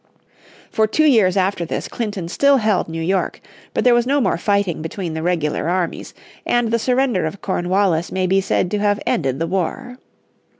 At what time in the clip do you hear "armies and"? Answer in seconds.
5.69-6.71